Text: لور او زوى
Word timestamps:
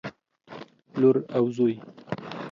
لور 0.99 1.17
او 1.35 1.43
زوى 1.55 1.75